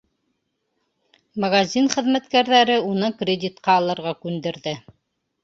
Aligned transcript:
Магазин 1.43 1.89
хеҙмәткәрҙәре 1.97 2.79
уны 2.93 3.11
кредитҡа 3.21 3.77
алырға 3.83 4.17
күндерҙе. 4.27 4.77